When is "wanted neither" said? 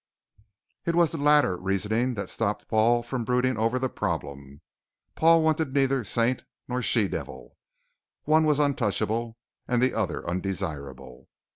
5.43-6.03